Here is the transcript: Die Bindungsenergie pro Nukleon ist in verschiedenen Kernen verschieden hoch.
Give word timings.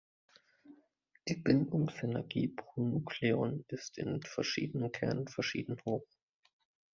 Die 1.27 1.35
Bindungsenergie 1.35 2.47
pro 2.47 2.81
Nukleon 2.81 3.63
ist 3.67 3.99
in 3.99 4.23
verschiedenen 4.23 4.91
Kernen 4.91 5.27
verschieden 5.27 5.79
hoch. 5.85 6.07